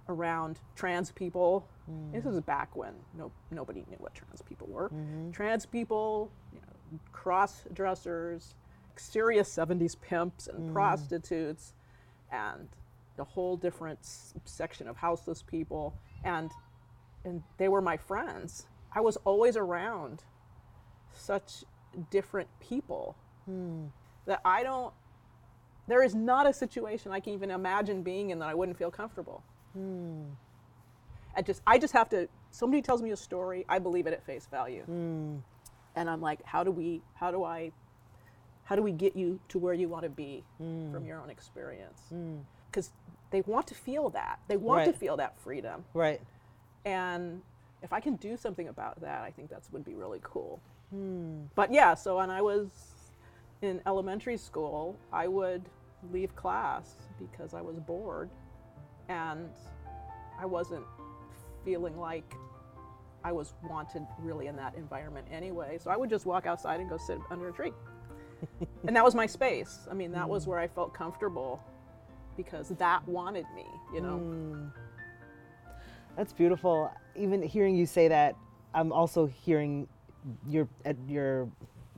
[0.09, 1.67] around trans people.
[1.87, 2.13] Hmm.
[2.13, 4.89] This was back when no nobody knew what trans people were.
[4.89, 5.31] Mm-hmm.
[5.33, 8.55] Trans people, you know, cross dressers,
[8.97, 10.73] serious '70s pimps and mm.
[10.73, 11.75] prostitutes,
[12.31, 12.69] and
[13.19, 16.51] a whole different s- section of houseless people, and
[17.25, 18.67] and they were my friends.
[18.95, 20.25] I was always around
[21.13, 21.65] such
[22.11, 23.87] different people hmm.
[24.27, 24.93] that I don't.
[25.89, 28.91] There is not a situation I can even imagine being in that I wouldn't feel
[28.91, 29.43] comfortable.
[29.75, 30.23] Hmm.
[31.37, 32.29] I just, I just have to.
[32.51, 35.37] Somebody tells me a story, I believe it at face value, hmm.
[35.97, 37.03] and I'm like, how do we?
[37.15, 37.73] How do I?
[38.65, 40.93] How do we get you to where you want to be hmm.
[40.93, 42.13] from your own experience?
[42.71, 42.91] Because
[43.31, 44.39] they want to feel that.
[44.49, 45.85] They want to feel that freedom.
[45.95, 46.21] Right.
[46.85, 47.43] And
[47.83, 50.61] if I can do something about that, I think that would be really cool.
[51.55, 52.69] But yeah, so when I was
[53.63, 55.63] in elementary school, I would
[56.13, 58.29] leave class because I was bored
[59.09, 59.51] and
[60.41, 60.85] I wasn't
[61.65, 62.35] feeling like
[63.25, 65.79] I was wanted really in that environment anyway.
[65.81, 67.73] So I would just walk outside and go sit under a tree.
[68.87, 69.87] and that was my space.
[69.91, 70.49] I mean, that was mm.
[70.49, 71.63] where I felt comfortable
[72.37, 74.19] because that wanted me, you know?
[74.19, 74.73] Mm.
[76.17, 76.91] That's beautiful.
[77.15, 78.37] Even hearing you say that,
[78.75, 79.87] I'm also hearing
[80.49, 80.69] your
[81.09, 81.49] your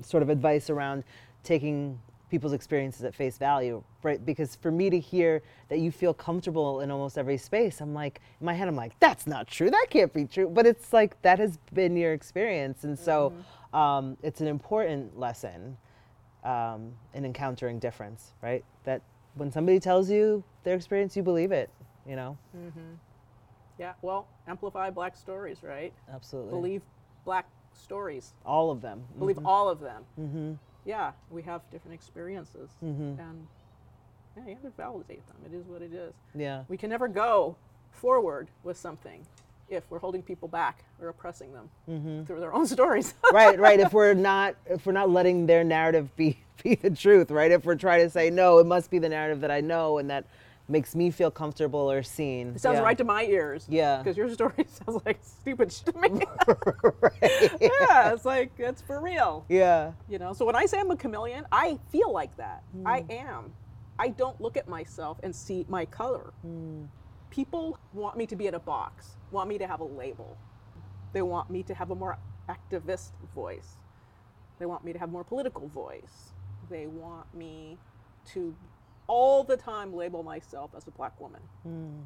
[0.01, 1.05] sort of advice around
[1.43, 1.99] taking
[2.31, 4.25] people's experiences at face value, right?
[4.25, 8.21] Because for me to hear that you feel comfortable in almost every space, I'm like,
[8.41, 9.71] in my head, I'm like, that's not true.
[9.71, 10.49] That can't be true.
[10.49, 13.33] But it's like that has been your experience, and so
[13.73, 15.77] um, it's an important lesson
[16.45, 18.65] um, in encountering difference, right?
[18.85, 19.01] That
[19.35, 21.71] when somebody tells you their experience, you believe it.
[22.07, 22.81] You know, Mm-hmm.
[23.79, 25.93] Yeah, well, amplify black stories, right?
[26.13, 26.51] absolutely.
[26.53, 26.83] Believe
[27.25, 28.35] black stories.
[28.47, 29.03] all of them.
[29.19, 30.05] Believe all of them.
[30.21, 30.53] Mm-hmm.
[30.85, 33.19] Yeah, we have different experiences, Mm-hmm.
[33.21, 33.47] and
[34.37, 35.37] yeah, you have to validate them.
[35.47, 36.13] It is what it is.
[36.35, 36.65] Yeah.
[36.69, 37.57] We can never go
[37.93, 39.25] forward with something
[39.69, 42.25] if we're holding people back or oppressing them mm-hmm.
[42.25, 43.15] through their own stories.
[43.33, 43.81] right, right.
[43.81, 47.51] If we're not if we're not letting their narrative be be the truth, right?
[47.51, 50.09] If we're trying to say no, it must be the narrative that I know and
[50.11, 50.25] that
[50.67, 52.53] makes me feel comfortable or seen.
[52.55, 52.83] It sounds yeah.
[52.83, 53.67] right to my ears.
[53.69, 53.99] Yeah.
[53.99, 56.23] Because your story sounds like stupid shit to me.
[57.03, 57.51] right.
[57.61, 59.45] yeah, it's like it's for real.
[59.49, 59.93] Yeah.
[60.09, 62.63] You know, so when I say I'm a chameleon, I feel like that.
[62.85, 63.13] I hmm.
[63.13, 63.53] am.
[63.99, 66.33] I don't look at myself and see my color.
[66.43, 66.85] Hmm.
[67.31, 70.37] People want me to be in a box, want me to have a label.
[71.13, 73.77] They want me to have a more activist voice.
[74.59, 76.33] They want me to have more political voice.
[76.71, 77.79] They want me
[78.33, 78.55] to
[79.07, 81.41] all the time label myself as a black woman.
[81.63, 82.01] Hmm.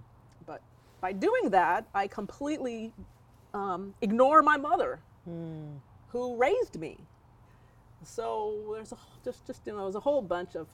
[0.46, 0.62] But
[1.00, 2.92] by doing that, I completely
[3.54, 5.76] um, ignore my mother, hmm.
[6.08, 6.98] who raised me.
[8.02, 10.68] So there's a, just just you know there's a whole bunch of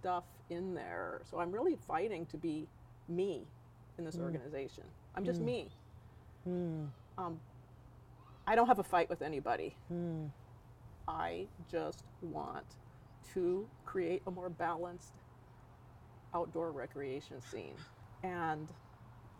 [0.00, 1.20] stuff in there.
[1.30, 2.66] So I'm really fighting to be
[3.08, 3.46] me
[3.98, 4.22] in this hmm.
[4.22, 4.84] organization.
[5.14, 5.46] I'm just hmm.
[5.46, 5.68] me.
[6.44, 6.84] Hmm.
[7.18, 7.40] Um,
[8.46, 9.74] I don't have a fight with anybody.
[11.08, 12.66] I just want
[13.34, 15.14] to create a more balanced
[16.34, 17.74] outdoor recreation scene.
[18.22, 18.68] And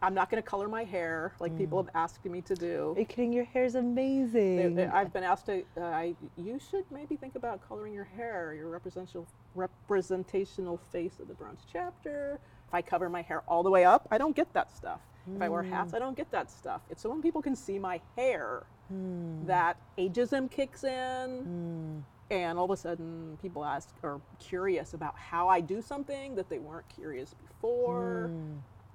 [0.03, 2.93] I'm not going to color my hair like people have asked me to do.
[2.97, 3.33] Are you kidding?
[3.33, 4.75] Your hair is amazing.
[4.75, 5.65] they- I've been asked to.
[5.77, 8.55] Uh, I, you should maybe think about coloring your hair.
[8.55, 12.39] Your representational representational face of the Bronze Chapter.
[12.69, 15.01] If I cover my hair all the way up, I don't get that stuff.
[15.35, 15.73] If I wear hmm.
[15.73, 16.83] hats, I don't get that stuff.
[16.89, 19.45] It's so when people can see my hair hmm.
[19.47, 22.33] that ageism kicks in, hmm.
[22.33, 26.49] and all of a sudden people ask are curious about how I do something that
[26.49, 28.31] they weren't curious before.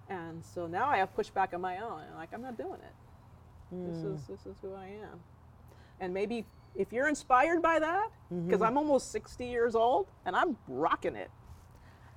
[0.08, 2.02] And so now I have pushback on my own.
[2.02, 2.94] And like I'm not doing it.
[3.72, 5.20] This is this is who I am.
[6.00, 8.64] And maybe if you're inspired by that, because mm-hmm.
[8.64, 11.30] I'm almost 60 years old and I'm rocking it.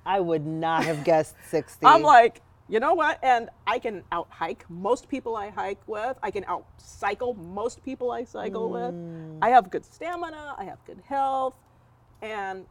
[0.05, 1.85] I would not have guessed 60.
[1.85, 3.19] I'm like, you know what?
[3.23, 6.17] And I can out hike most people I hike with.
[6.23, 8.93] I can out cycle most people I cycle with.
[8.93, 9.39] Mm.
[9.41, 10.55] I have good stamina.
[10.57, 11.55] I have good health.
[12.21, 12.65] And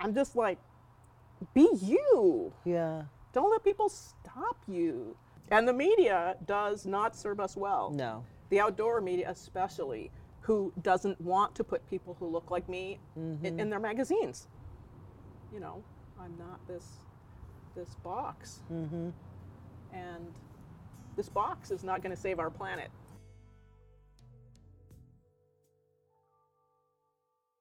[0.00, 0.58] I'm just like,
[1.54, 2.52] be you.
[2.64, 3.02] yeah.
[3.32, 5.16] Don't let people stop you.
[5.50, 7.90] And the media does not serve us well.
[7.90, 8.24] No.
[8.50, 10.10] The outdoor media, especially,
[10.50, 13.60] who doesn't want to put people who look like me in, mm-hmm.
[13.60, 14.48] in their magazines.
[15.54, 15.80] You know,
[16.20, 16.84] I'm not this
[17.76, 19.10] this box, mm-hmm.
[19.92, 20.34] and
[21.16, 22.90] this box is not going to save our planet.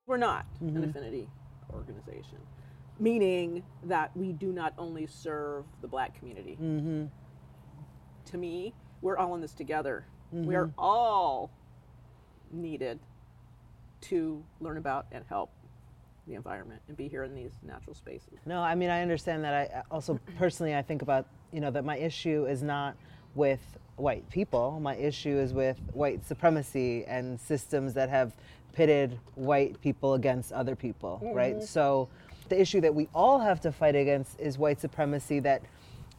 [0.08, 0.84] We're not an mm-hmm.
[0.86, 1.30] affinity
[1.72, 2.40] organization,
[3.00, 6.58] meaning that we do not only serve the black community.
[8.26, 10.08] To me, we're all in this together.
[10.32, 11.52] We are all
[12.52, 13.00] needed
[14.02, 15.52] to learn about and help
[16.28, 18.40] the environment and be here in these natural spaces.
[18.46, 19.54] No, I mean I understand that.
[19.54, 22.96] I also personally I think about you know that my issue is not
[23.36, 23.62] with
[23.96, 24.80] white people.
[24.80, 28.34] My issue is with white supremacy and systems that have
[28.74, 31.56] pitted white people against other people, right?
[31.56, 31.66] Mm-hmm.
[31.66, 32.08] So
[32.48, 35.64] the issue that we all have to fight against is white supremacy that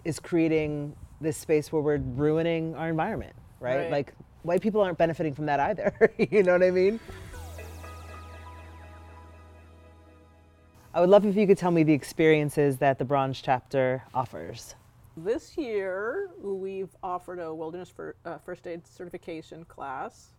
[0.05, 3.77] is creating this space where we're ruining our environment, right?
[3.77, 3.91] Right.
[3.91, 6.13] Like white people aren't benefiting from that either.
[6.19, 7.01] you know what I mean?
[10.93, 14.75] I would love if you could tell me the experiences that the Bronze chapter offers.
[15.17, 20.31] This year, we've offered a wilderness fir- uh, first aid certification class.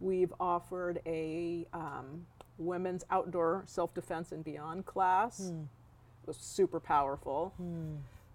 [0.00, 2.26] We've offered a um,
[2.58, 5.40] women's outdoor self defense and beyond class.
[5.50, 7.52] It was super powerful.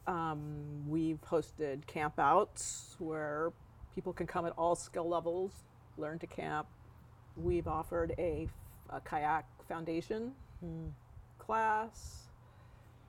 [0.07, 3.51] Um, we've hosted campouts where
[3.95, 5.51] people can come at all skill levels,
[5.97, 6.67] learn to camp.
[7.37, 8.47] We've offered a,
[8.89, 10.31] a kayak foundation
[11.37, 12.27] class.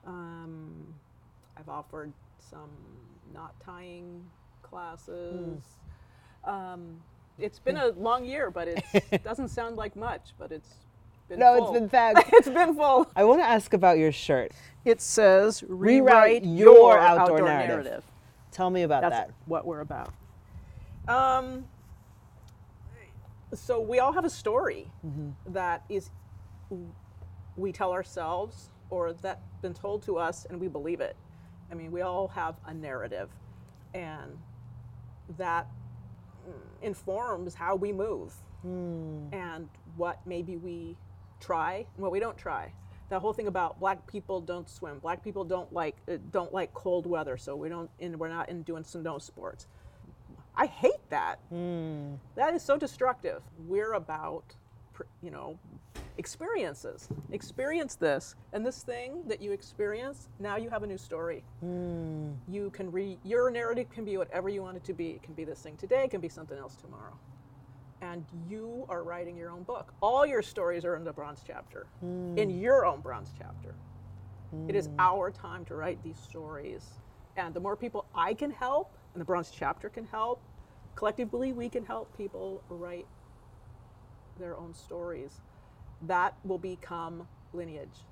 [0.07, 0.95] Um,
[1.57, 2.71] I've offered some
[3.35, 4.25] knot tying
[4.63, 5.63] classes.
[6.45, 7.01] Um,
[7.39, 10.75] it's been a long year, but it doesn't sound like much, but it's
[11.29, 11.71] been No, full.
[11.71, 12.31] it's been fact.
[12.33, 13.11] it's been full.
[13.17, 14.53] I want to ask about your shirt.
[14.85, 18.05] It says Rewrite rewrite, your your, outdoor outdoor, narrative." narrative.
[18.53, 19.31] Tell me about That's that.
[19.47, 20.13] what we're about.
[21.11, 21.65] Um,
[23.53, 24.87] so we all have a story
[25.47, 26.11] that is
[27.57, 31.17] we tell ourselves or that's been told to us and we believe it.
[31.71, 33.29] I mean, we all have a narrative
[33.93, 34.39] and
[35.37, 35.67] that
[36.49, 38.33] mm, informs how we move
[39.33, 40.97] and what maybe we
[41.41, 42.73] try and what we don't try.
[43.09, 46.73] That whole thing about black people don't swim, black people don't like uh, don't like
[46.73, 49.67] cold weather, so we don't and we're not in doing snow sports.
[50.61, 51.39] I hate that.
[51.49, 52.17] Hmm.
[52.35, 53.41] That is so destructive.
[53.67, 54.45] We're about,
[55.23, 55.59] you know,
[56.19, 57.09] experiences.
[57.33, 61.45] Experience this, and this thing that you experience, now you have a new story.
[61.61, 62.33] Hmm.
[62.47, 65.13] You can re your narrative can be whatever you want it to be.
[65.13, 66.05] It can be this thing today.
[66.05, 67.17] It can be something else tomorrow.
[68.03, 69.95] And you are writing your own book.
[70.03, 72.37] All your stories are in the bronze chapter, hmm.
[72.37, 73.75] in your own bronze chapter.
[74.69, 76.85] It is our time to write these stories.
[77.37, 80.43] And the more people I can help, and the Bronze Chapter can help,
[80.95, 83.07] collectively we can help people write
[84.39, 85.41] their own stories.
[86.03, 88.07] That will become lineage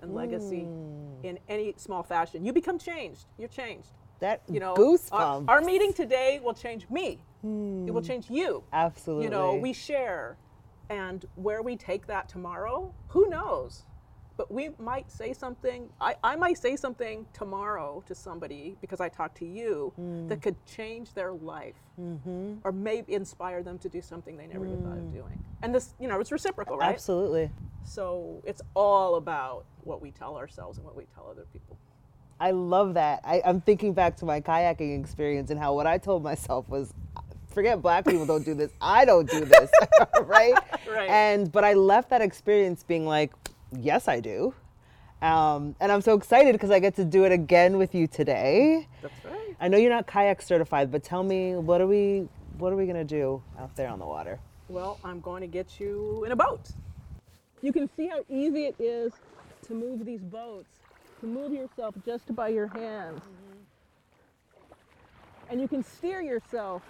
[0.00, 1.24] and legacy hmm.
[1.24, 2.44] in any small fashion.
[2.44, 3.26] You become changed.
[3.38, 3.90] You're changed.
[4.20, 5.10] That You know, goosebumps.
[5.48, 7.20] our, our meeting today will change me.
[7.42, 8.06] It will hmm.
[8.06, 9.24] change you Absolutely.
[9.24, 10.38] you know we share
[10.88, 13.84] and where we take that tomorrow who knows
[14.36, 19.08] but we might say something I, I might say something tomorrow to somebody because i
[19.08, 20.28] talked to you hmm.
[20.28, 22.54] that could change their life mm-hmm.
[22.64, 25.14] or maybe inspire them to do something they never even thought of hmm.
[25.14, 27.50] doing and this you know it's reciprocal right Absolutely.
[27.84, 31.78] so it's all about what we tell ourselves and what we tell other people
[32.40, 33.20] I love that.
[33.24, 36.92] I, I'm thinking back to my kayaking experience and how what I told myself was,
[37.54, 38.72] forget black people don't do this.
[38.80, 39.70] I don't do this,
[40.22, 40.54] right?
[40.86, 41.08] Right.
[41.08, 43.32] And but I left that experience being like,
[43.80, 44.54] yes, I do.
[45.22, 48.88] Um, and I'm so excited because I get to do it again with you today.
[49.00, 52.72] that's right I know you're not kayak certified, but tell me what are we what
[52.72, 54.38] are we gonna do out there on the water?
[54.68, 56.70] Well, I'm going to get you in a boat.
[57.62, 59.12] You can see how easy it is
[59.66, 60.68] to move these boats,
[61.20, 63.20] to move yourself just by your hands.
[65.50, 66.82] And you can steer yourself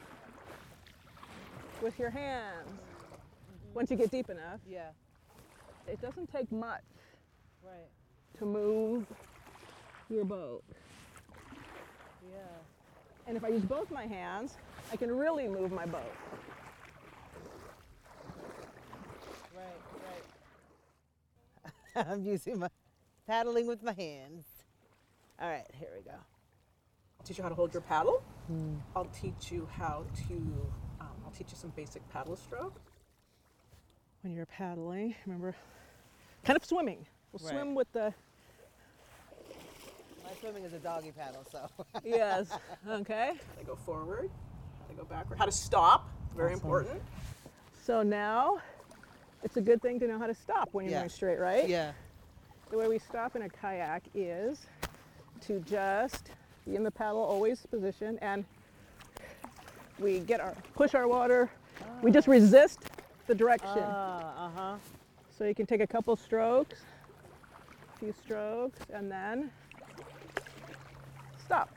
[1.82, 2.68] with your hands
[3.74, 4.60] once you get deep enough.
[4.68, 4.90] Yeah.
[5.86, 6.82] It doesn't take much
[7.62, 7.88] Right.
[8.38, 9.06] to move
[10.10, 10.64] your boat.
[12.30, 12.38] Yeah.
[13.26, 14.56] And if I use both my hands,
[14.92, 16.12] I can really move my boat.
[19.54, 19.80] Right,
[21.94, 22.06] right.
[22.10, 22.68] I'm using my
[23.26, 24.44] paddling with my hands.
[25.40, 26.12] All right, here we go.
[26.12, 28.22] I'll teach you how to hold your paddle.
[28.94, 30.34] I'll teach you how to,
[31.00, 32.78] um, I'll teach you some basic paddle stroke.
[34.24, 35.54] When you're paddling, remember,
[36.44, 37.04] kind of swimming.
[37.30, 37.50] We'll Right.
[37.60, 38.14] swim with the,
[40.24, 41.68] My swimming is a doggy paddle, so.
[42.02, 42.48] yes,
[42.88, 43.32] okay.
[43.36, 44.30] How to go forward,
[44.80, 46.64] how to go backward, how to stop, very Awesome.
[46.64, 47.02] important.
[47.82, 48.62] So now,
[49.42, 51.00] it's a good thing to know how to stop when you're Yeah.
[51.00, 51.68] going straight, right?
[51.68, 51.92] yeah.
[52.70, 54.64] The way we stop in a kayak is
[55.42, 56.30] to just
[56.64, 58.46] be in the paddle always position and
[59.98, 61.50] we get our push our water.
[62.02, 62.30] We just ah.
[62.32, 62.78] resist
[63.26, 63.78] the direction.
[63.78, 64.76] Uh huh.
[65.36, 66.80] so you can take a couple strokes,
[67.94, 69.50] a few strokes, and then
[71.44, 71.68] stop.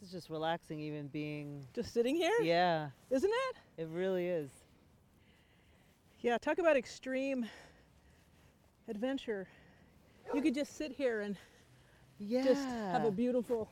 [0.00, 1.64] This is just relaxing, even being.
[1.74, 3.82] Just sitting here, Yeah, Isn't it?
[3.82, 4.50] it really is.
[6.20, 7.46] Yeah, talk about extreme
[8.88, 9.46] adventure.
[10.34, 11.36] You could just sit here and
[12.18, 12.44] Yeah.
[12.44, 13.68] just have a beautiful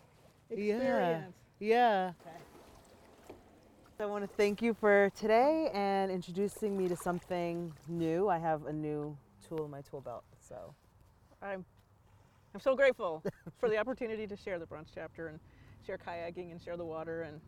[0.51, 1.35] experience.
[1.61, 2.13] Yeah.
[4.01, 8.29] I want to thank you for today and introducing me to something new.
[8.29, 9.17] I have a new
[9.49, 10.23] tool in my tool belt.
[10.39, 10.73] So,
[11.43, 11.65] I'm,
[12.55, 13.25] I'm so grateful
[13.59, 15.41] for the opportunity to share the Bronze chapter and
[15.85, 17.41] share kayaking and share the water and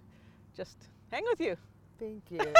[0.57, 0.76] just
[1.12, 1.57] hang with you.
[2.01, 2.40] thank you.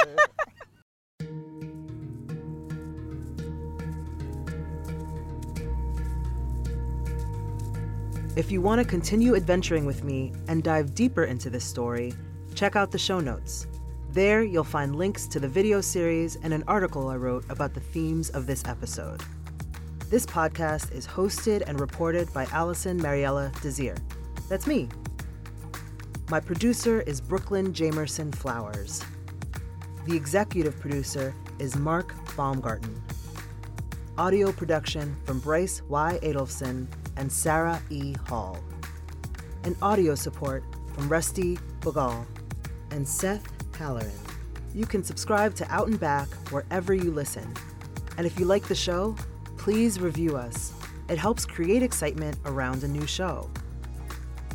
[8.37, 12.13] If you want to continue adventuring with me and dive deeper into this story,
[12.55, 13.67] check out the show notes.
[14.13, 17.79] There, you'll find links to the video series and an article I wrote about the
[17.79, 19.23] themes of this episode.
[20.09, 23.97] This podcast is hosted and reported by Alison Mariella Désir.
[24.49, 24.89] That's me.
[26.29, 29.01] My producer is Brooklyn Jamerson Flowers.
[30.05, 33.01] The executive producer is Mark Baumgarten.
[34.17, 36.19] Audio production from Bryce Y.
[36.21, 36.85] Adolphson
[37.15, 38.13] and Sarah E.
[38.27, 38.59] Hall.
[39.63, 42.25] And audio support from Resti Bagcal
[42.91, 44.11] and Seth Halleran.
[44.73, 47.53] You can subscribe to Out and Back wherever you listen.
[48.17, 49.15] And if you like the show,
[49.57, 50.73] please review us.
[51.09, 53.49] It helps create excitement around a new show.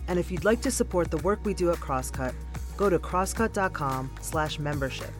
[0.08, 2.34] And if you'd like to support the work we do at Crosscut,
[2.76, 5.10] go to crosscut.com slash membership.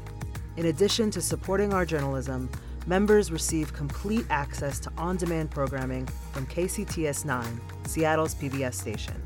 [0.57, 2.49] In addition to supporting our journalism,
[2.87, 9.23] members receive complete access to on-demand programming from KCTS9, Seattle's PBS station.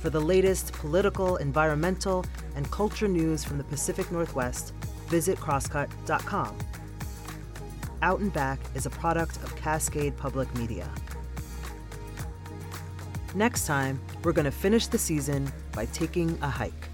[0.00, 2.24] For the latest political, environmental,
[2.56, 4.72] and culture news from the Pacific Northwest,
[5.08, 6.56] visit crosscut.com.
[8.02, 10.90] Out and Back is a product of Cascade Public Media.
[13.34, 16.89] Next time, we're going to finish the season by taking a hike.